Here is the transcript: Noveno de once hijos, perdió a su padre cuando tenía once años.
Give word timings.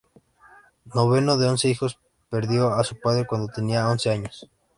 Noveno 0.95 1.37
de 1.37 1.47
once 1.47 1.69
hijos, 1.69 1.99
perdió 2.31 2.73
a 2.73 2.83
su 2.83 2.99
padre 2.99 3.27
cuando 3.27 3.53
tenía 3.53 3.87
once 3.87 4.09
años. 4.09 4.49